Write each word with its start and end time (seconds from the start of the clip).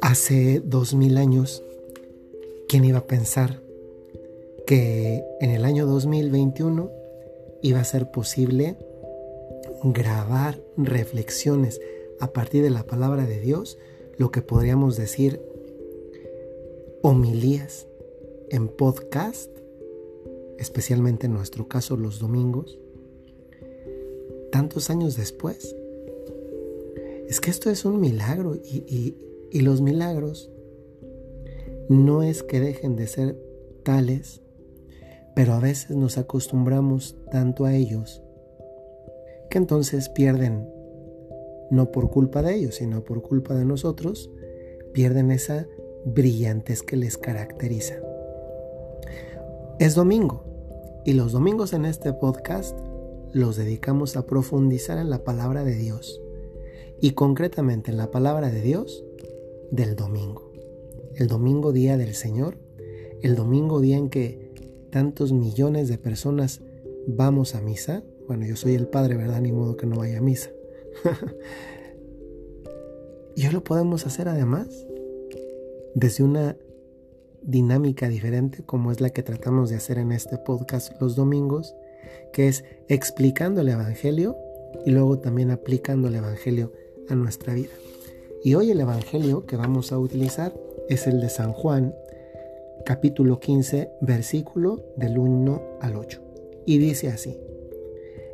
Hace 0.00 0.60
dos 0.60 0.94
mil 0.94 1.16
años, 1.18 1.62
¿quién 2.68 2.84
iba 2.84 2.98
a 2.98 3.06
pensar 3.06 3.60
que 4.66 5.24
en 5.40 5.50
el 5.50 5.64
año 5.64 5.86
2021 5.86 6.90
iba 7.62 7.80
a 7.80 7.84
ser 7.84 8.10
posible 8.10 8.76
grabar 9.84 10.60
reflexiones 10.76 11.80
a 12.20 12.32
partir 12.32 12.62
de 12.62 12.70
la 12.70 12.84
palabra 12.84 13.26
de 13.26 13.40
Dios, 13.40 13.78
lo 14.16 14.30
que 14.30 14.42
podríamos 14.42 14.96
decir 14.96 15.40
homilías 17.02 17.86
en 18.50 18.68
podcast, 18.68 19.50
especialmente 20.58 21.26
en 21.26 21.32
nuestro 21.32 21.68
caso 21.68 21.96
los 21.96 22.18
domingos, 22.18 22.78
tantos 24.50 24.90
años 24.90 25.16
después. 25.16 25.74
Es 27.28 27.40
que 27.40 27.50
esto 27.50 27.70
es 27.70 27.84
un 27.84 28.00
milagro 28.00 28.56
y, 28.56 29.16
y 29.50 29.60
los 29.60 29.80
milagros 29.80 30.50
no 31.88 32.22
es 32.22 32.42
que 32.42 32.60
dejen 32.60 32.96
de 32.96 33.06
ser 33.06 33.36
tales, 33.82 34.42
pero 35.34 35.54
a 35.54 35.60
veces 35.60 35.96
nos 35.96 36.18
acostumbramos 36.18 37.16
tanto 37.30 37.64
a 37.64 37.74
ellos 37.74 38.22
que 39.50 39.58
entonces 39.58 40.08
pierden, 40.08 40.68
no 41.70 41.90
por 41.90 42.10
culpa 42.10 42.42
de 42.42 42.54
ellos, 42.54 42.76
sino 42.76 43.02
por 43.02 43.22
culpa 43.22 43.54
de 43.54 43.64
nosotros, 43.64 44.30
pierden 44.92 45.30
esa 45.32 45.66
brillantez 46.04 46.82
que 46.82 46.96
les 46.96 47.18
caracteriza. 47.18 47.96
Es 49.80 49.94
domingo 49.94 50.44
y 51.04 51.14
los 51.14 51.32
domingos 51.32 51.72
en 51.72 51.84
este 51.84 52.12
podcast 52.12 52.78
los 53.32 53.56
dedicamos 53.56 54.16
a 54.16 54.26
profundizar 54.26 54.98
en 54.98 55.10
la 55.10 55.24
palabra 55.24 55.64
de 55.64 55.76
Dios 55.76 56.20
y 57.00 57.12
concretamente 57.12 57.90
en 57.90 57.96
la 57.96 58.10
palabra 58.10 58.50
de 58.50 58.60
Dios 58.60 59.04
del 59.70 59.96
domingo. 59.96 60.50
El 61.14 61.28
domingo 61.28 61.72
día 61.72 61.96
del 61.96 62.14
Señor, 62.14 62.58
el 63.22 63.34
domingo 63.34 63.80
día 63.80 63.96
en 63.96 64.10
que 64.10 64.50
tantos 64.90 65.32
millones 65.32 65.88
de 65.88 65.98
personas 65.98 66.60
vamos 67.06 67.54
a 67.54 67.60
misa. 67.60 68.02
Bueno, 68.26 68.46
yo 68.46 68.56
soy 68.56 68.74
el 68.74 68.88
padre, 68.88 69.16
¿verdad? 69.16 69.40
Ni 69.40 69.52
modo 69.52 69.76
que 69.76 69.86
no 69.86 69.96
vaya 69.96 70.18
a 70.18 70.22
misa. 70.22 70.50
y 73.36 73.46
hoy 73.46 73.52
lo 73.52 73.64
podemos 73.64 74.06
hacer 74.06 74.28
además 74.28 74.86
desde 75.94 76.24
una 76.24 76.56
dinámica 77.42 78.08
diferente 78.08 78.62
como 78.64 78.92
es 78.92 79.00
la 79.00 79.10
que 79.10 79.22
tratamos 79.22 79.70
de 79.70 79.76
hacer 79.76 79.98
en 79.98 80.12
este 80.12 80.38
podcast 80.38 81.00
los 81.00 81.16
domingos, 81.16 81.74
que 82.32 82.48
es 82.48 82.64
explicando 82.88 83.60
el 83.60 83.68
Evangelio 83.68 84.36
y 84.84 84.90
luego 84.90 85.18
también 85.18 85.50
aplicando 85.50 86.08
el 86.08 86.14
Evangelio 86.14 86.72
a 87.08 87.14
nuestra 87.14 87.54
vida. 87.54 87.70
Y 88.42 88.54
hoy 88.54 88.70
el 88.70 88.80
Evangelio 88.80 89.44
que 89.46 89.56
vamos 89.56 89.92
a 89.92 89.98
utilizar 89.98 90.54
es 90.88 91.06
el 91.06 91.20
de 91.20 91.28
San 91.28 91.52
Juan, 91.52 91.94
capítulo 92.84 93.38
15, 93.38 93.90
versículo 94.00 94.84
del 94.96 95.18
1 95.18 95.62
al 95.80 95.96
8. 95.96 96.20
Y 96.66 96.78
dice 96.78 97.08
así, 97.08 97.38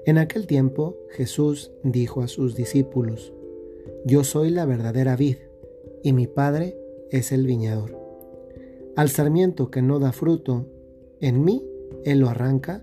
En 0.04 0.18
aquel 0.18 0.46
tiempo 0.46 0.96
Jesús 1.10 1.72
dijo 1.82 2.22
a 2.22 2.28
sus 2.28 2.54
discípulos, 2.54 3.32
Yo 4.04 4.24
soy 4.24 4.50
la 4.50 4.64
verdadera 4.64 5.16
vid, 5.16 5.38
y 6.02 6.12
mi 6.12 6.26
Padre 6.26 6.78
es 7.10 7.32
el 7.32 7.46
viñador. 7.46 7.98
Al 8.94 9.10
sarmiento 9.10 9.70
que 9.70 9.82
no 9.82 9.98
da 9.98 10.12
fruto, 10.12 10.66
en 11.20 11.44
mí 11.44 11.64
Él 12.04 12.20
lo 12.20 12.28
arranca, 12.28 12.82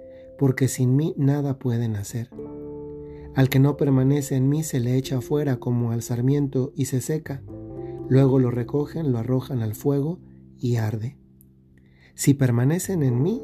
porque 0.41 0.67
sin 0.67 0.95
mí 0.95 1.13
nada 1.17 1.59
pueden 1.59 1.95
hacer. 1.95 2.31
Al 3.35 3.47
que 3.47 3.59
no 3.59 3.77
permanece 3.77 4.35
en 4.35 4.49
mí 4.49 4.63
se 4.63 4.79
le 4.79 4.97
echa 4.97 5.19
afuera 5.19 5.57
como 5.57 5.91
al 5.91 6.01
sarmiento 6.01 6.73
y 6.75 6.85
se 6.85 6.99
seca. 6.99 7.43
Luego 8.09 8.39
lo 8.39 8.49
recogen, 8.49 9.11
lo 9.11 9.19
arrojan 9.19 9.61
al 9.61 9.75
fuego 9.75 10.17
y 10.57 10.77
arde. 10.77 11.15
Si 12.15 12.33
permanecen 12.33 13.03
en 13.03 13.21
mí 13.21 13.39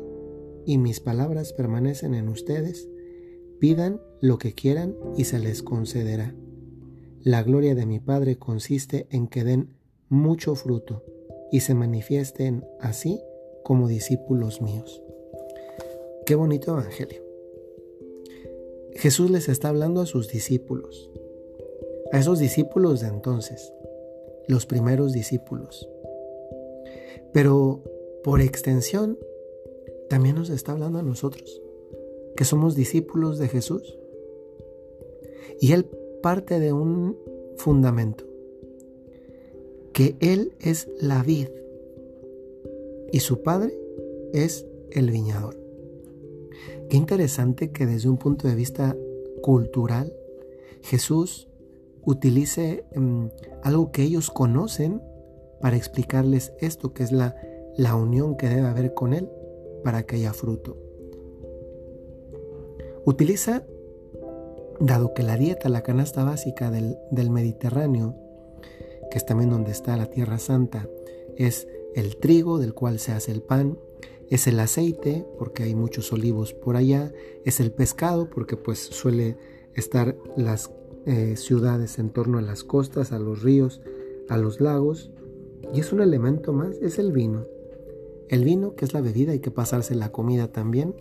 y 0.65 0.79
mis 0.79 0.99
palabras 0.99 1.53
permanecen 1.53 2.15
en 2.15 2.29
ustedes, 2.29 2.89
pidan 3.59 4.01
lo 4.19 4.39
que 4.39 4.53
quieran 4.53 4.95
y 5.15 5.25
se 5.25 5.37
les 5.37 5.61
concederá. 5.61 6.33
La 7.21 7.43
gloria 7.43 7.75
de 7.75 7.85
mi 7.85 7.99
Padre 7.99 8.39
consiste 8.39 9.05
en 9.11 9.27
que 9.27 9.43
den 9.43 9.75
mucho 10.09 10.55
fruto 10.55 11.03
y 11.51 11.59
se 11.59 11.75
manifiesten 11.75 12.65
así 12.81 13.21
como 13.63 13.87
discípulos 13.87 14.63
míos. 14.63 15.03
Qué 16.27 16.35
bonito 16.35 16.71
evangelio. 16.71 17.23
Jesús 18.95 19.31
les 19.31 19.47
está 19.47 19.69
hablando 19.69 20.01
a 20.01 20.05
sus 20.05 20.27
discípulos, 20.27 21.09
a 22.11 22.19
esos 22.19 22.39
discípulos 22.39 22.99
de 22.99 23.07
entonces, 23.07 23.71
los 24.49 24.65
primeros 24.65 25.13
discípulos. 25.13 25.87
Pero 27.31 27.81
por 28.25 28.41
extensión, 28.41 29.17
también 30.09 30.35
nos 30.35 30.49
está 30.49 30.73
hablando 30.73 30.99
a 30.99 31.01
nosotros, 31.01 31.61
que 32.35 32.43
somos 32.43 32.75
discípulos 32.75 33.39
de 33.39 33.47
Jesús. 33.47 33.97
Y 35.61 35.71
Él 35.71 35.85
parte 36.21 36.59
de 36.59 36.73
un 36.73 37.17
fundamento, 37.55 38.25
que 39.93 40.17
Él 40.19 40.51
es 40.59 40.89
la 40.99 41.23
vid 41.23 41.47
y 43.13 43.21
su 43.21 43.43
Padre 43.43 43.79
es 44.33 44.65
el 44.91 45.09
viñador. 45.09 45.66
Qué 46.89 46.97
interesante 46.97 47.71
que 47.71 47.85
desde 47.85 48.09
un 48.09 48.17
punto 48.17 48.47
de 48.47 48.55
vista 48.55 48.95
cultural, 49.41 50.13
Jesús 50.81 51.47
utilice 52.03 52.85
mm, 52.95 53.25
algo 53.63 53.91
que 53.91 54.03
ellos 54.03 54.29
conocen 54.29 55.01
para 55.61 55.75
explicarles 55.75 56.53
esto, 56.59 56.93
que 56.93 57.03
es 57.03 57.11
la, 57.11 57.35
la 57.75 57.95
unión 57.95 58.37
que 58.37 58.49
debe 58.49 58.67
haber 58.67 58.93
con 58.93 59.13
Él 59.13 59.29
para 59.83 60.03
que 60.03 60.15
haya 60.17 60.33
fruto. 60.33 60.77
Utiliza, 63.05 63.63
dado 64.79 65.13
que 65.13 65.23
la 65.23 65.37
dieta, 65.37 65.69
la 65.69 65.81
canasta 65.81 66.23
básica 66.23 66.71
del, 66.71 66.97
del 67.11 67.29
Mediterráneo, 67.29 68.15
que 69.09 69.17
es 69.17 69.25
también 69.25 69.49
donde 69.49 69.71
está 69.71 69.95
la 69.97 70.09
Tierra 70.09 70.39
Santa, 70.39 70.87
es 71.37 71.67
el 71.95 72.17
trigo 72.17 72.59
del 72.59 72.73
cual 72.73 72.99
se 72.99 73.11
hace 73.11 73.31
el 73.31 73.41
pan, 73.41 73.77
es 74.29 74.47
el 74.47 74.59
aceite, 74.59 75.25
porque 75.37 75.63
hay 75.63 75.75
muchos 75.75 76.11
olivos 76.11 76.53
por 76.53 76.75
allá, 76.75 77.11
es 77.45 77.59
el 77.59 77.71
pescado, 77.71 78.29
porque 78.29 78.57
pues 78.57 78.79
suele 78.79 79.37
estar 79.73 80.17
las 80.35 80.71
eh, 81.05 81.35
ciudades 81.37 81.99
en 81.99 82.09
torno 82.09 82.37
a 82.37 82.41
las 82.41 82.63
costas, 82.63 83.11
a 83.11 83.19
los 83.19 83.41
ríos, 83.43 83.81
a 84.29 84.37
los 84.37 84.59
lagos, 84.59 85.11
y 85.73 85.79
es 85.79 85.91
un 85.91 86.01
elemento 86.01 86.53
más, 86.53 86.75
es 86.81 86.99
el 86.99 87.11
vino. 87.11 87.45
El 88.29 88.43
vino, 88.43 88.75
que 88.75 88.85
es 88.85 88.93
la 88.93 89.01
bebida, 89.01 89.31
hay 89.31 89.39
que 89.39 89.51
pasarse 89.51 89.95
la 89.95 90.11
comida 90.11 90.51
también. 90.51 90.95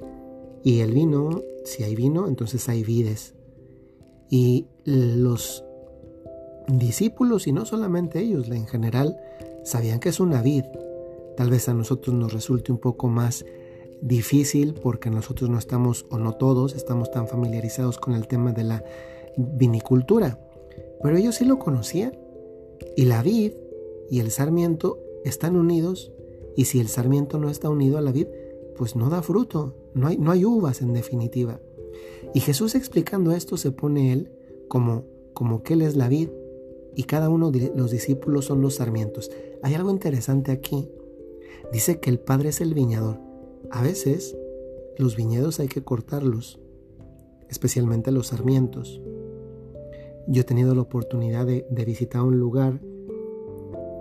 Y 0.63 0.81
el 0.81 0.93
vino, 0.93 1.43
si 1.65 1.83
hay 1.83 1.95
vino, 1.95 2.29
entonces 2.29 2.69
hay 2.69 2.85
vides. 2.85 3.35
Y 4.31 4.67
los 4.85 5.65
discípulos, 6.69 7.47
y 7.47 7.53
no 7.53 7.65
solamente 7.65 8.21
ellos, 8.21 8.49
en 8.51 8.67
general, 8.67 9.17
sabían 9.65 10.01
que 10.01 10.09
es 10.09 10.21
una 10.21 10.43
vid. 10.43 10.65
Tal 11.37 11.51
vez 11.51 11.69
a 11.69 11.75
nosotros 11.75 12.15
nos 12.15 12.33
resulte 12.33 12.73
un 12.73 12.79
poco 12.79 13.09
más 13.09 13.45
difícil 14.01 14.75
porque 14.75 15.11
nosotros 15.11 15.51
no 15.51 15.59
estamos, 15.59 16.07
o 16.11 16.19
no 16.19 16.35
todos, 16.35 16.75
estamos 16.75 17.11
tan 17.11 17.29
familiarizados 17.29 17.99
con 17.99 18.15
el 18.15 18.27
tema 18.27 18.53
de 18.53 18.65
la 18.65 18.85
vinicultura. 19.37 20.41
Pero 21.03 21.17
ellos 21.17 21.37
sí 21.37 21.45
lo 21.45 21.59
conocían. 21.59 22.19
Y 22.97 23.05
la 23.05 23.23
vid 23.23 23.53
y 24.11 24.21
el 24.21 24.31
sarmiento 24.31 24.99
están 25.25 25.57
unidos 25.57 26.13
y 26.57 26.67
si 26.67 26.81
el 26.81 26.89
sarmiento 26.89 27.39
no 27.39 27.51
está 27.51 27.69
unido 27.69 27.99
a 27.99 28.01
la 28.01 28.13
vid, 28.13 28.29
pues 28.77 28.97
no 28.97 29.11
da 29.11 29.23
fruto, 29.23 29.75
no 29.95 30.07
hay, 30.09 30.19
no 30.19 30.31
hay 30.31 30.45
uvas 30.45 30.81
en 30.83 30.93
definitiva. 30.93 31.61
Y 32.35 32.41
Jesús 32.41 32.75
explicando 32.75 33.33
esto 33.33 33.57
se 33.57 33.73
pone 33.73 34.13
él 34.13 34.31
como, 34.69 35.05
como 35.33 35.63
que 35.63 35.75
él 35.75 35.83
es 35.83 35.97
la 35.97 36.09
vid 36.09 36.29
y 36.95 37.05
cada 37.05 37.29
uno 37.29 37.51
de 37.51 37.73
los 37.75 37.91
discípulos 37.91 38.47
son 38.47 38.63
los 38.63 38.77
sarmientos. 38.77 39.31
Hay 39.63 39.75
algo 39.75 39.91
interesante 39.91 40.51
aquí. 40.51 40.89
Dice 41.73 42.01
que 42.01 42.11
el 42.11 42.19
Padre 42.19 42.51
es 42.51 42.61
el 42.61 42.75
viñador. 42.75 43.21
A 43.71 43.83
veces 43.83 44.37
los 44.99 45.17
viñedos 45.17 45.61
hay 45.61 45.69
que 45.69 45.83
cortarlos. 45.83 46.61
especialmente 47.49 48.11
los 48.11 48.29
sarmientos. 48.29 49.01
Yo 50.27 50.41
he 50.41 50.45
tenido 50.45 50.75
la 50.75 50.81
oportunidad 50.81 51.47
de, 51.47 51.65
visitar 51.85 52.23
un 52.23 52.41
lugar 52.41 52.81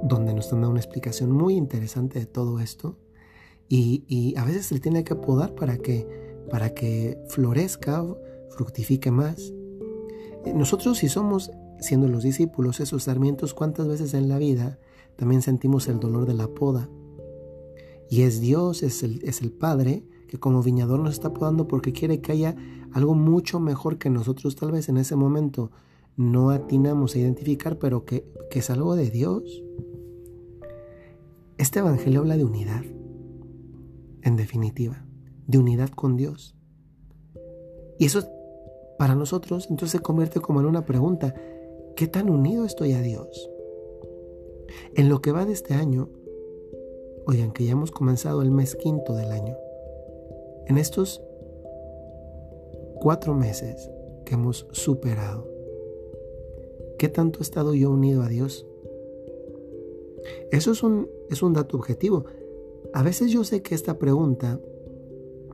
donde 0.01 0.33
nos 0.33 0.49
dan 0.49 0.65
una 0.65 0.79
explicación 0.79 1.31
muy 1.31 1.53
interesante 1.55 2.17
de 2.17 2.25
todo 2.25 2.59
esto 2.59 2.97
y, 3.69 4.33
a 4.35 4.45
veces 4.45 4.65
se 4.65 4.79
tiene 4.79 5.03
que 5.03 5.13
podar 5.13 5.53
para 5.53 5.77
que, 5.77 6.07
para 6.49 6.73
que 6.73 7.19
florezca, 7.27 8.03
fructifique 8.49 9.11
más. 9.11 9.53
Nosotros 10.55 10.97
si 10.97 11.07
somos, 11.07 11.51
siendo 11.79 12.07
los 12.07 12.23
discípulos, 12.23 12.79
esos 12.79 13.03
sarmientos, 13.03 13.53
¿cuántas 13.53 13.87
veces 13.87 14.15
en 14.15 14.27
la 14.27 14.39
vida 14.39 14.79
también 15.17 15.43
sentimos 15.43 15.87
el 15.87 15.99
dolor 15.99 16.25
de 16.25 16.33
la 16.33 16.47
poda? 16.47 16.89
Y 18.09 18.21
es 18.21 18.39
Dios, 18.39 18.83
es 18.83 19.03
el, 19.03 19.21
es 19.23 19.41
el 19.41 19.51
Padre, 19.51 20.03
que 20.27 20.39
como 20.39 20.61
viñador 20.61 20.99
nos 20.99 21.13
está 21.13 21.33
podando 21.33 21.67
porque 21.67 21.93
quiere 21.93 22.21
que 22.21 22.31
haya 22.31 22.55
algo 22.93 23.13
mucho 23.15 23.59
mejor 23.59 23.97
que 23.97 24.09
nosotros 24.09 24.55
tal 24.55 24.71
vez 24.71 24.89
en 24.89 24.97
ese 24.97 25.15
momento 25.15 25.71
no 26.17 26.49
atinamos 26.49 27.15
a 27.15 27.19
identificar, 27.19 27.77
pero 27.77 28.05
que, 28.05 28.25
que 28.49 28.59
es 28.59 28.69
algo 28.69 28.95
de 28.95 29.09
Dios. 29.09 29.63
Este 31.57 31.79
Evangelio 31.79 32.21
habla 32.21 32.37
de 32.37 32.45
unidad, 32.45 32.83
en 34.21 34.35
definitiva, 34.35 35.05
de 35.47 35.57
unidad 35.57 35.89
con 35.89 36.15
Dios. 36.15 36.55
Y 37.99 38.05
eso 38.05 38.27
para 38.97 39.15
nosotros 39.15 39.67
entonces 39.69 39.91
se 39.91 39.99
convierte 39.99 40.39
como 40.39 40.59
en 40.59 40.65
una 40.67 40.85
pregunta, 40.85 41.33
¿qué 41.95 42.07
tan 42.07 42.29
unido 42.29 42.65
estoy 42.65 42.93
a 42.93 43.01
Dios? 43.01 43.49
En 44.95 45.09
lo 45.09 45.21
que 45.21 45.31
va 45.31 45.45
de 45.45 45.53
este 45.53 45.73
año, 45.73 46.09
oigan 47.27 47.51
que 47.51 47.65
ya 47.65 47.71
hemos 47.71 47.91
comenzado 47.91 48.41
el 48.41 48.51
mes 48.51 48.75
quinto 48.75 49.15
del 49.15 49.31
año, 49.31 49.55
en 50.67 50.77
estos 50.77 51.21
cuatro 52.95 53.33
meses 53.33 53.89
que 54.25 54.35
hemos 54.35 54.67
superado, 54.71 55.47
¿qué 56.97 57.09
tanto 57.09 57.39
he 57.39 57.43
estado 57.43 57.73
yo 57.73 57.91
unido 57.91 58.23
a 58.23 58.27
Dios? 58.27 58.65
Eso 60.51 60.71
es 60.71 60.83
un, 60.83 61.09
es 61.29 61.43
un 61.43 61.53
dato 61.53 61.77
objetivo. 61.77 62.25
A 62.93 63.03
veces 63.03 63.31
yo 63.31 63.43
sé 63.43 63.61
que 63.61 63.75
esta 63.75 63.99
pregunta 63.99 64.59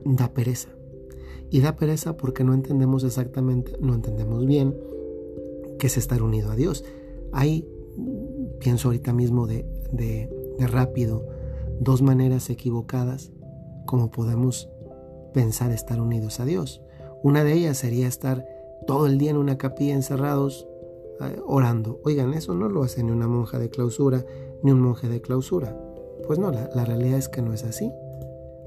da 0.04 0.32
pereza. 0.32 0.70
Y 1.50 1.60
da 1.60 1.76
pereza 1.76 2.16
porque 2.16 2.44
no 2.44 2.54
entendemos 2.54 3.04
exactamente, 3.04 3.72
no 3.80 3.94
entendemos 3.94 4.46
bien 4.46 4.74
qué 5.78 5.88
es 5.88 5.98
estar 5.98 6.22
unido 6.22 6.50
a 6.50 6.56
Dios. 6.56 6.84
Hay, 7.32 7.68
pienso 8.58 8.88
ahorita 8.88 9.12
mismo 9.12 9.46
de, 9.46 9.66
de 9.92 10.66
rápido, 10.66 11.26
dos 11.82 12.02
maneras 12.02 12.48
equivocadas 12.50 13.32
como 13.86 14.10
podemos 14.10 14.68
pensar 15.34 15.72
estar 15.72 16.00
unidos 16.00 16.40
a 16.40 16.44
Dios. 16.44 16.82
Una 17.22 17.44
de 17.44 17.54
ellas 17.54 17.78
sería 17.78 18.06
estar 18.06 18.46
todo 18.86 19.06
el 19.06 19.18
día 19.18 19.30
en 19.30 19.36
una 19.36 19.58
capilla 19.58 19.94
encerrados 19.94 20.68
eh, 21.20 21.40
orando. 21.46 22.00
Oigan, 22.04 22.34
eso 22.34 22.54
no 22.54 22.68
lo 22.68 22.82
hace 22.82 23.02
ni 23.02 23.10
una 23.10 23.28
monja 23.28 23.58
de 23.58 23.70
clausura 23.70 24.24
ni 24.62 24.70
un 24.70 24.80
monje 24.80 25.08
de 25.08 25.20
clausura. 25.20 25.76
Pues 26.26 26.38
no, 26.38 26.50
la, 26.50 26.70
la 26.74 26.84
realidad 26.84 27.18
es 27.18 27.28
que 27.28 27.42
no 27.42 27.52
es 27.52 27.64
así. 27.64 27.90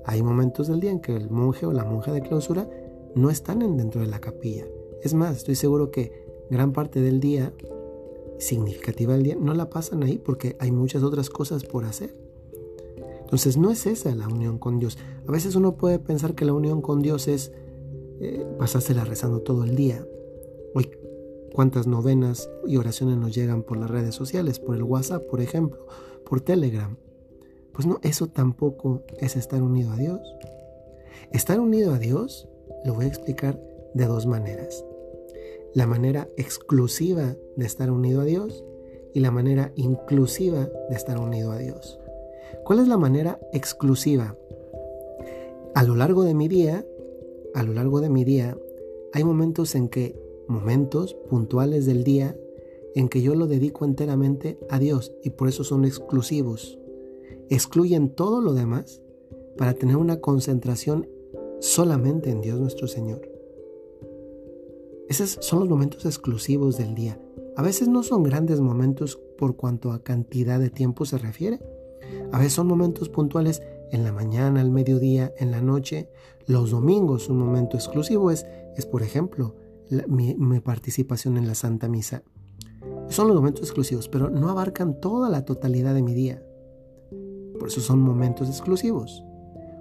Hay 0.06 0.22
momentos 0.22 0.68
del 0.68 0.80
día 0.80 0.92
en 0.92 1.00
que 1.00 1.16
el 1.16 1.30
monje 1.30 1.66
o 1.66 1.74
la 1.74 1.84
monja 1.84 2.12
de 2.12 2.22
clausura 2.22 2.70
no 3.16 3.30
están 3.30 3.60
dentro 3.78 4.02
de 4.02 4.08
la 4.08 4.20
capilla. 4.20 4.66
Es 5.02 5.14
más, 5.14 5.38
estoy 5.38 5.56
seguro 5.56 5.90
que 5.90 6.12
gran 6.50 6.74
parte 6.74 7.02
del 7.02 7.20
día, 7.20 7.54
significativa 8.38 9.14
del 9.14 9.24
día, 9.24 9.38
no 9.40 9.54
la 9.54 9.70
pasan 9.70 10.04
ahí 10.04 10.18
porque 10.18 10.58
hay 10.60 10.72
muchas 10.72 11.02
otras 11.04 11.30
cosas 11.30 11.64
por 11.64 11.86
hacer. 11.86 12.25
Entonces 13.36 13.58
no 13.58 13.70
es 13.70 13.86
esa 13.86 14.16
la 14.16 14.30
unión 14.30 14.58
con 14.60 14.80
Dios. 14.80 14.98
A 15.28 15.32
veces 15.34 15.58
uno 15.58 15.76
puede 15.76 16.00
pensar 16.00 16.36
que 16.36 16.46
la 16.46 16.54
unión 16.54 16.82
con 16.82 17.02
Dios 17.02 17.28
es 17.28 17.52
eh, 18.22 18.48
pasársela 18.58 19.04
rezando 19.04 19.42
todo 19.42 19.66
el 19.66 19.76
día. 19.76 20.08
Hoy, 20.74 20.90
cuántas 21.54 21.86
novenas 21.86 22.50
y 22.66 22.78
oraciones 22.78 23.18
nos 23.18 23.36
llegan 23.36 23.64
por 23.64 23.76
las 23.76 23.92
redes 23.92 24.16
sociales, 24.16 24.60
por 24.60 24.78
el 24.78 24.84
WhatsApp, 24.84 25.28
por 25.30 25.42
ejemplo, 25.42 25.86
por 26.26 26.40
Telegram. 26.40 26.96
Pues 27.74 27.86
no, 27.86 28.00
eso 28.04 28.28
tampoco 28.28 29.04
es 29.18 29.36
estar 29.36 29.62
unido 29.62 29.92
a 29.92 29.98
Dios. 29.98 30.22
Estar 31.34 31.60
unido 31.60 31.94
a 31.94 32.00
Dios 32.00 32.48
lo 32.86 32.94
voy 32.94 33.04
a 33.04 33.10
explicar 33.10 33.62
de 33.94 34.06
dos 34.06 34.28
maneras. 34.28 34.86
La 35.74 35.88
manera 35.88 36.30
exclusiva 36.38 37.36
de 37.58 37.66
estar 37.66 37.92
unido 37.92 38.22
a 38.22 38.24
Dios 38.24 38.64
y 39.14 39.20
la 39.20 39.32
manera 39.32 39.74
inclusiva 39.76 40.70
de 40.90 40.96
estar 40.96 41.20
unido 41.20 41.52
a 41.52 41.58
Dios. 41.58 42.00
¿Cuál 42.64 42.80
es 42.80 42.88
la 42.88 42.98
manera 42.98 43.40
exclusiva? 43.54 44.38
A 45.74 45.84
lo 45.84 45.96
largo 45.96 46.24
de 46.24 46.34
mi 46.34 46.48
día, 46.48 46.86
a 47.54 47.64
lo 47.64 47.74
largo 47.74 48.02
de 48.02 48.10
mi 48.10 48.24
día, 48.24 48.58
hay 49.14 49.24
momentos 49.24 49.76
en 49.76 49.90
que, 49.90 50.20
momentos 50.48 51.16
puntuales 51.30 51.86
del 51.86 52.04
día, 52.04 52.38
en 52.96 53.10
que 53.10 53.22
yo 53.22 53.36
lo 53.36 53.48
dedico 53.48 53.86
enteramente 53.86 54.58
a 54.70 54.80
Dios 54.80 55.14
y 55.24 55.32
por 55.32 55.48
eso 55.48 55.64
son 55.64 55.86
exclusivos. 55.86 56.80
Excluyen 57.50 58.10
todo 58.10 58.42
lo 58.42 58.54
demás 58.54 59.02
para 59.58 59.74
tener 59.74 59.98
una 59.98 60.22
concentración 60.22 61.08
solamente 61.60 62.30
en 62.30 62.42
Dios 62.42 62.60
nuestro 62.60 62.88
Señor. 62.88 63.30
Esos 65.08 65.38
son 65.42 65.60
los 65.60 65.70
momentos 65.70 66.06
exclusivos 66.06 66.78
del 66.78 66.96
día. 66.96 67.20
A 67.56 67.62
veces 67.62 67.88
no 67.88 68.02
son 68.04 68.24
grandes 68.24 68.60
momentos 68.60 69.20
por 69.38 69.56
cuanto 69.56 69.92
a 69.92 70.04
cantidad 70.04 70.60
de 70.60 70.70
tiempo 70.70 71.06
se 71.06 71.18
refiere, 71.18 71.60
a 72.32 72.38
veces 72.38 72.54
son 72.54 72.68
momentos 72.68 73.10
puntuales 73.10 73.62
en 73.92 74.04
la 74.04 74.12
mañana, 74.12 74.62
al 74.62 74.72
mediodía, 74.72 75.34
en 75.38 75.52
la 75.52 75.62
noche. 75.62 76.10
Los 76.48 76.72
domingos, 76.72 77.30
un 77.30 77.38
momento 77.38 77.78
exclusivo 77.78 78.32
es, 78.32 78.46
es 78.76 78.86
por 78.86 79.04
ejemplo, 79.04 79.56
mi, 80.08 80.36
mi 80.36 80.60
participación 80.60 81.38
en 81.38 81.48
la 81.48 81.56
Santa 81.56 81.88
Misa. 81.88 82.24
Son 83.10 83.28
los 83.28 83.36
momentos 83.36 83.64
exclusivos, 83.64 84.10
pero 84.10 84.30
no 84.30 84.50
abarcan 84.50 85.00
toda 85.00 85.30
la 85.30 85.46
totalidad 85.46 85.94
de 85.94 86.02
mi 86.02 86.14
día. 86.14 86.44
Por 87.60 87.70
eso 87.70 87.82
son 87.82 88.00
momentos 88.02 88.50
exclusivos, 88.50 89.24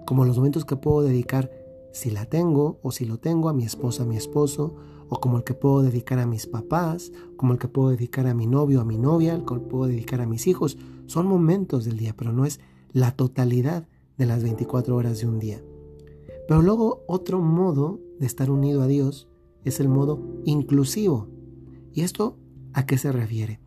como 0.07 0.25
los 0.25 0.37
momentos 0.37 0.65
que 0.65 0.77
puedo 0.77 1.03
dedicar, 1.03 1.51
si 1.93 2.11
la 2.11 2.27
tengo 2.27 2.81
o 2.83 2.91
si 2.91 3.05
lo 3.05 3.19
tengo, 3.19 3.49
a 3.49 3.55
mi 3.55 3.65
esposa, 3.65 4.03
a 4.03 4.07
mi 4.07 4.17
esposo, 4.17 4.75
o 5.09 5.21
como 5.21 5.39
el 5.39 5.45
que 5.45 5.55
puedo 5.55 5.83
dedicar 5.83 6.19
a 6.19 6.27
mis 6.27 6.47
papás, 6.47 7.13
como 7.37 7.53
el 7.53 7.59
que 7.59 7.69
puedo 7.69 7.91
dedicar 7.91 8.27
a 8.27 8.35
mi 8.35 8.47
novio, 8.47 8.81
a 8.81 8.85
mi 8.85 8.99
novia, 8.99 9.35
el 9.35 9.45
que 9.45 9.55
puedo 9.57 9.87
dedicar 9.87 10.21
a 10.21 10.27
mis 10.27 10.47
hijos. 10.47 10.79
Son 11.07 11.27
momentos 11.27 11.85
del 11.85 11.97
día, 11.97 12.15
pero 12.17 12.33
no 12.33 12.45
es 12.45 12.61
la 12.93 13.13
totalidad 13.13 13.87
de 14.19 14.27
las 14.27 14.43
24 14.43 14.97
horas 14.97 15.21
de 15.21 15.27
un 15.27 15.39
día. 15.39 15.63
Pero 16.47 16.63
luego 16.63 17.03
otro 17.07 17.41
modo 17.41 18.01
de 18.19 18.27
estar 18.27 18.51
unido 18.51 18.83
a 18.83 18.87
Dios 18.87 19.29
es 19.65 19.81
el 19.81 19.89
modo 19.89 20.21
inclusivo. 20.45 21.29
¿Y 21.93 22.03
esto 22.03 22.37
a 22.73 22.87
qué 22.87 22.99
se 22.99 23.13
refiere? 23.13 23.61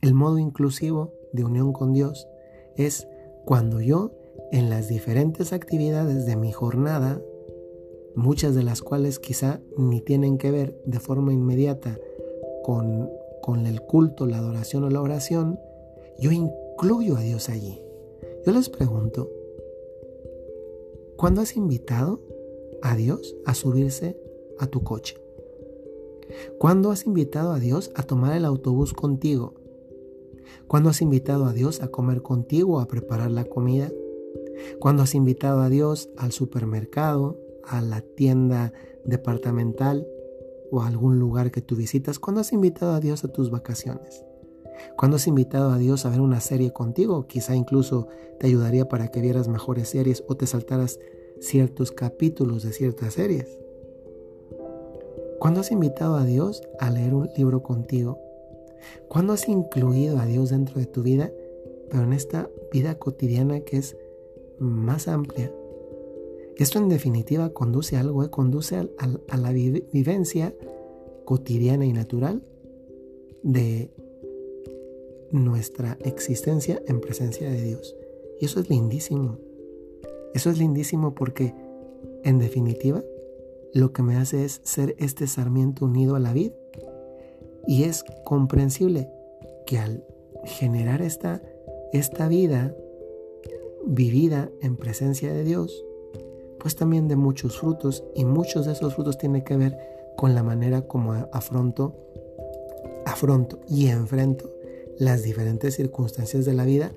El 0.00 0.14
modo 0.14 0.38
inclusivo 0.38 1.12
de 1.32 1.44
unión 1.44 1.72
con 1.72 1.92
Dios 1.92 2.28
es 2.76 3.06
cuando 3.44 3.80
yo 3.80 4.12
en 4.52 4.70
las 4.70 4.88
diferentes 4.88 5.52
actividades 5.52 6.26
de 6.26 6.36
mi 6.36 6.52
jornada 6.52 7.20
muchas 8.16 8.54
de 8.54 8.64
las 8.64 8.82
cuales 8.82 9.18
quizá 9.18 9.60
ni 9.76 10.00
tienen 10.00 10.38
que 10.38 10.50
ver 10.50 10.80
de 10.86 10.98
forma 10.98 11.32
inmediata 11.32 11.98
con, 12.64 13.10
con 13.42 13.66
el 13.66 13.82
culto, 13.82 14.26
la 14.26 14.38
adoración 14.38 14.84
o 14.84 14.90
la 14.90 15.02
oración, 15.02 15.60
yo 16.18 16.32
incluyo 16.32 17.16
a 17.16 17.20
Dios 17.20 17.48
allí. 17.50 17.80
Yo 18.44 18.52
les 18.52 18.70
pregunto, 18.70 19.30
¿cuándo 21.16 21.42
has 21.42 21.56
invitado 21.56 22.20
a 22.82 22.96
Dios 22.96 23.36
a 23.44 23.54
subirse 23.54 24.18
a 24.58 24.66
tu 24.66 24.82
coche? 24.82 25.18
¿Cuándo 26.58 26.90
has 26.90 27.06
invitado 27.06 27.52
a 27.52 27.60
Dios 27.60 27.92
a 27.94 28.02
tomar 28.02 28.34
el 28.34 28.46
autobús 28.46 28.94
contigo? 28.94 29.54
¿Cuándo 30.68 30.88
has 30.88 31.02
invitado 31.02 31.44
a 31.44 31.52
Dios 31.52 31.82
a 31.82 31.88
comer 31.88 32.22
contigo 32.22 32.80
a 32.80 32.88
preparar 32.88 33.30
la 33.30 33.44
comida? 33.44 33.92
¿Cuándo 34.78 35.02
has 35.02 35.14
invitado 35.14 35.60
a 35.60 35.68
Dios 35.68 36.08
al 36.16 36.32
supermercado, 36.32 37.38
a 37.66 37.80
la 37.80 38.00
tienda 38.00 38.72
departamental 39.04 40.06
o 40.70 40.82
a 40.82 40.88
algún 40.88 41.18
lugar 41.18 41.50
que 41.50 41.62
tú 41.62 41.76
visitas? 41.76 42.18
¿Cuándo 42.18 42.40
has 42.40 42.52
invitado 42.52 42.92
a 42.92 43.00
Dios 43.00 43.24
a 43.24 43.28
tus 43.28 43.50
vacaciones? 43.50 44.24
¿Cuándo 44.96 45.16
has 45.16 45.26
invitado 45.26 45.70
a 45.70 45.78
Dios 45.78 46.04
a 46.04 46.10
ver 46.10 46.20
una 46.20 46.40
serie 46.40 46.72
contigo? 46.72 47.26
Quizá 47.26 47.54
incluso 47.54 48.08
te 48.38 48.46
ayudaría 48.46 48.88
para 48.88 49.08
que 49.08 49.20
vieras 49.20 49.48
mejores 49.48 49.88
series 49.88 50.24
o 50.28 50.36
te 50.36 50.46
saltaras 50.46 50.98
ciertos 51.40 51.92
capítulos 51.92 52.62
de 52.62 52.72
ciertas 52.72 53.14
series. 53.14 53.58
¿Cuándo 55.38 55.60
has 55.60 55.70
invitado 55.70 56.16
a 56.16 56.24
Dios 56.24 56.62
a 56.80 56.90
leer 56.90 57.14
un 57.14 57.28
libro 57.36 57.62
contigo? 57.62 58.18
¿Cuándo 59.08 59.32
has 59.32 59.48
incluido 59.48 60.18
a 60.18 60.26
Dios 60.26 60.50
dentro 60.50 60.78
de 60.78 60.86
tu 60.86 61.02
vida, 61.02 61.30
pero 61.90 62.04
en 62.04 62.12
esta 62.12 62.48
vida 62.72 62.98
cotidiana 62.98 63.60
que 63.60 63.78
es 63.78 63.96
más 64.58 65.08
amplia, 65.08 65.52
esto 66.56 66.78
en 66.78 66.88
definitiva 66.88 67.50
conduce 67.50 67.96
a 67.96 68.00
algo, 68.00 68.24
¿eh? 68.24 68.30
conduce 68.30 68.76
a, 68.76 69.36
la 69.36 69.52
vivencia 69.52 70.54
cotidiana 71.24 71.84
y 71.84 71.92
natural 71.92 72.42
de 73.42 73.90
nuestra 75.30 75.98
existencia 76.00 76.80
en 76.86 77.00
presencia 77.00 77.50
de 77.50 77.62
Dios. 77.62 77.94
Y 78.40 78.46
eso 78.46 78.60
es 78.60 78.70
lindísimo. 78.70 79.38
Eso 80.34 80.50
es 80.50 80.58
lindísimo 80.58 81.14
porque, 81.14 81.54
en 82.24 82.38
definitiva, 82.38 83.04
lo 83.74 83.92
que 83.92 84.02
me 84.02 84.16
hace 84.16 84.44
es 84.44 84.60
ser 84.64 84.94
este 84.98 85.26
sarmiento 85.26 85.84
unido 85.84 86.16
a 86.16 86.20
la 86.20 86.32
vid. 86.32 86.52
Y 87.66 87.84
es 87.84 88.04
comprensible 88.24 89.10
que 89.66 89.78
al 89.78 90.04
generar 90.44 91.02
esta, 91.02 91.42
esta 91.92 92.28
vida 92.28 92.74
vivida 93.84 94.50
en 94.62 94.76
presencia 94.76 95.32
de 95.32 95.44
Dios, 95.44 95.85
pues 96.58 96.76
también 96.76 97.08
de 97.08 97.16
muchos 97.16 97.58
frutos 97.58 98.04
y 98.14 98.24
muchos 98.24 98.66
de 98.66 98.72
esos 98.72 98.94
frutos 98.94 99.18
tienen 99.18 99.42
que 99.42 99.56
ver 99.56 99.78
con 100.16 100.34
la 100.34 100.42
manera 100.42 100.82
como 100.82 101.12
afronto, 101.32 101.94
afronto 103.04 103.60
y 103.68 103.88
enfrento 103.88 104.52
las 104.98 105.22
diferentes 105.22 105.74
circunstancias 105.74 106.44
de 106.44 106.54
la 106.54 106.64
vida, 106.64 106.92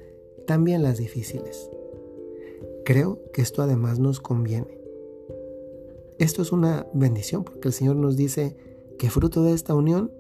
también 0.48 0.84
las 0.84 0.98
difíciles. 0.98 1.70
Creo 2.86 3.20
que 3.34 3.42
esto 3.42 3.62
además 3.62 4.00
nos 4.00 4.20
conviene. 4.20 4.80
Esto 6.18 6.42
es 6.42 6.52
una 6.52 6.88
bendición 6.94 7.44
porque 7.44 7.68
el 7.68 7.74
Señor 7.74 7.98
nos 7.98 8.16
dice 8.18 8.56
que 8.98 9.10
fruto 9.10 9.44
de 9.44 9.54
esta 9.54 9.76
unión 9.76 10.12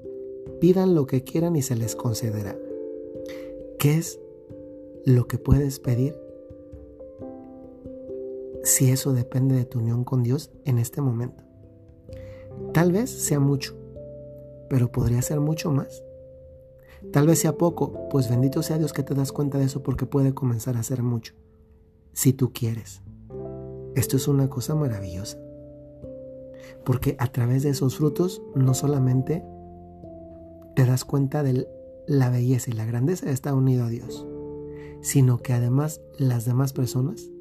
pidan 0.59 0.95
lo 0.95 1.05
que 1.05 1.23
quieran 1.23 1.55
y 1.55 1.61
se 1.61 1.75
les 1.75 1.95
concederá. 1.95 2.57
¿Qué 3.79 3.95
es 3.95 4.19
lo 5.05 5.27
que 5.27 5.37
puedes 5.37 5.79
pedir 5.79 6.15
si 8.69 8.91
eso 8.91 9.13
depende 9.13 9.55
de 9.55 9.65
tu 9.65 9.79
unión 9.79 10.03
con 10.03 10.23
Dios 10.23 10.51
en 10.65 10.77
este 10.77 11.01
momento? 11.01 11.43
Tal 12.73 12.91
vez 12.91 13.09
sea 13.09 13.39
mucho, 13.39 13.75
pero 14.69 14.91
podría 14.91 15.21
ser 15.21 15.39
mucho 15.39 15.71
más. 15.71 16.03
Tal 17.11 17.25
vez 17.25 17.39
sea 17.39 17.57
poco, 17.57 18.07
pues 18.09 18.29
bendito 18.29 18.61
sea 18.61 18.77
Dios 18.77 18.93
que 18.93 19.03
te 19.03 19.15
das 19.15 19.31
cuenta 19.31 19.57
de 19.57 19.65
eso 19.65 19.81
porque 19.81 20.05
puede 20.05 20.33
comenzar 20.33 20.77
a 20.77 20.83
ser 20.83 21.01
mucho, 21.01 21.33
si 22.13 22.33
tú 22.33 22.53
quieres. 22.53 23.01
Esto 23.95 24.17
es 24.17 24.27
una 24.27 24.49
cosa 24.49 24.75
maravillosa, 24.75 25.39
porque 26.85 27.15
a 27.17 27.27
través 27.31 27.63
de 27.63 27.69
esos 27.69 27.97
frutos 27.97 28.41
no 28.53 28.73
solamente 28.73 29.43
te 30.75 30.85
das 30.85 31.05
cuenta 31.05 31.41
de 31.41 31.67
la 32.07 32.29
belleza 32.29 32.69
y 32.69 32.73
la 32.73 32.85
grandeza 32.85 33.25
de 33.25 33.31
estar 33.31 33.55
unido 33.55 33.85
a 33.85 33.89
Dios, 33.89 34.27
sino 35.01 35.39
que 35.39 35.53
además 35.53 36.01
las 36.17 36.45
demás 36.45 36.73
personas 36.73 37.31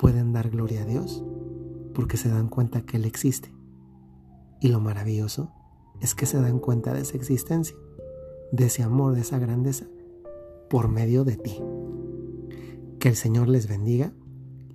pueden 0.00 0.32
dar 0.32 0.48
gloria 0.48 0.82
a 0.82 0.86
Dios 0.86 1.22
porque 1.92 2.16
se 2.16 2.30
dan 2.30 2.48
cuenta 2.48 2.86
que 2.86 2.96
Él 2.96 3.04
existe. 3.04 3.52
Y 4.58 4.68
lo 4.68 4.80
maravilloso 4.80 5.52
es 6.00 6.14
que 6.14 6.24
se 6.24 6.40
dan 6.40 6.58
cuenta 6.58 6.94
de 6.94 7.02
esa 7.02 7.18
existencia, 7.18 7.76
de 8.50 8.64
ese 8.64 8.82
amor, 8.82 9.14
de 9.14 9.20
esa 9.20 9.38
grandeza, 9.38 9.86
por 10.70 10.88
medio 10.88 11.24
de 11.24 11.36
ti. 11.36 11.62
Que 12.98 13.08
el 13.10 13.16
Señor 13.16 13.48
les 13.48 13.68
bendiga 13.68 14.14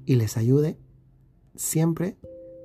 y 0.06 0.16
les 0.16 0.38
ayude 0.38 0.78
siempre, 1.56 2.18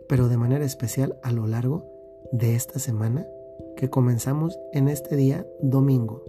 pero 0.06 0.28
de 0.28 0.36
manera 0.36 0.64
especial 0.66 1.18
a 1.22 1.32
lo 1.32 1.46
largo 1.46 1.86
de 2.30 2.56
esta 2.56 2.78
semana 2.78 3.26
que 3.76 3.88
comenzamos 3.88 4.58
en 4.72 4.88
este 4.88 5.16
día 5.16 5.46
domingo, 5.62 6.24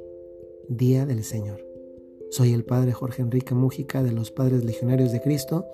Día 0.70 1.06
del 1.06 1.26
Señor. 1.26 1.60
Soy 2.30 2.54
el 2.54 2.64
Padre 2.64 2.94
Jorge 2.94 3.22
Enrique 3.22 3.54
Mújica 3.54 4.02
de 4.04 4.14
los 4.14 4.32
Padres 4.32 4.64
Legionarios 4.64 5.12
de 5.12 5.20
Cristo 5.20 5.66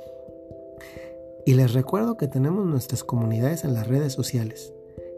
y 1.48 1.54
les 1.54 1.74
recuerdo 1.74 2.18
que 2.18 2.28
tenemos 2.28 2.66
nuestras 2.66 3.06
comunidades 3.06 3.64
en 3.64 3.74
las 3.74 3.88
redes 3.88 4.12
sociales 4.12 4.74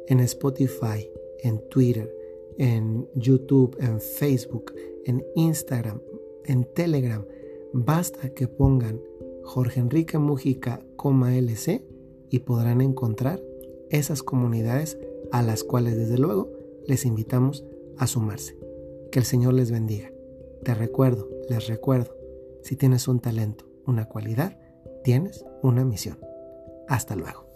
en 0.08 0.20
Spotify, 0.20 1.10
en 1.40 1.58
Twitter, 1.70 2.16
en 2.60 3.08
YouTube, 3.16 3.76
en 3.80 4.00
Facebook, 4.00 4.72
en 5.06 5.26
Instagram, 5.34 6.00
en 6.46 6.72
Telegram. 6.76 7.26
Basta 7.74 8.30
que 8.30 8.48
pongan 8.48 9.02
Jorge 9.44 9.80
Enrique 9.80 10.20
Mujica, 10.20 10.86
LC 11.04 11.84
y 12.30 12.40
podrán 12.40 12.82
encontrar 12.82 13.42
esas 13.90 14.22
comunidades 14.22 15.00
a 15.32 15.42
las 15.42 15.64
cuales 15.64 15.98
desde 15.98 16.20
luego 16.20 16.52
les 16.86 17.06
invitamos 17.06 17.66
a 17.98 18.06
sumarse. 18.06 18.56
Que 19.12 19.18
el 19.18 19.26
Señor 19.26 19.56
les 19.56 19.72
bendiga. 19.72 20.12
Te 20.64 20.76
recuerdo, 20.76 21.28
les 21.50 21.66
recuerdo, 21.68 22.16
si 22.62 22.76
tienes 22.76 23.08
un 23.08 23.20
talento, 23.20 23.66
una 23.88 24.06
cualidad, 24.06 24.59
tienes 25.04 25.46
una 25.62 25.84
misión. 25.86 26.20
Hasta 26.88 27.16
luego. 27.16 27.49